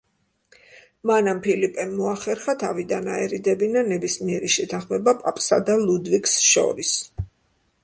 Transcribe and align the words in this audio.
მანამ 1.09 1.41
ფილიპემ 1.47 1.93
მოახერხა 1.97 2.55
თავიდან 2.63 3.11
აერიდებინა 3.17 3.85
ნებისმიერი 3.91 4.51
შეთანხმება 4.57 5.17
პაპსა 5.23 5.63
და 5.71 5.79
ლუდვიგს 5.87 6.37
შორის. 6.49 6.99